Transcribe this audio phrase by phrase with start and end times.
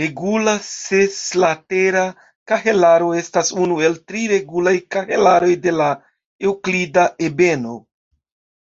[0.00, 2.04] Regula seslatera
[2.52, 5.90] kahelaro estas unu el tri regulaj kahelaroj de la
[6.52, 7.78] eŭklida ebeno.